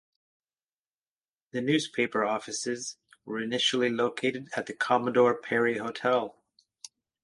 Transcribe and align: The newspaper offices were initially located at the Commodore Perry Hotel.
The 1.51 1.61
newspaper 1.61 2.25
offices 2.25 2.97
were 3.23 3.39
initially 3.39 3.91
located 3.91 4.49
at 4.55 4.65
the 4.65 4.73
Commodore 4.73 5.35
Perry 5.37 5.77
Hotel. 5.77 6.35